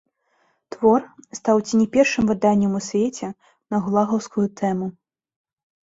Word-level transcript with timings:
Твор 0.75 1.01
стаў 1.41 1.57
ці 1.67 1.73
не 1.83 1.85
першым 1.97 2.23
выданнем 2.33 2.71
у 2.83 2.83
свеце 2.89 3.27
на 3.71 3.77
гулагаўскую 3.87 4.47
тэму. 4.61 4.87